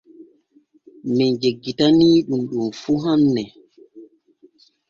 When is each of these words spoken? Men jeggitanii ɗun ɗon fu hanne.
Men 1.15 1.31
jeggitanii 1.41 2.19
ɗun 2.27 2.41
ɗon 2.51 2.69
fu 2.81 2.91
hanne. 3.03 3.43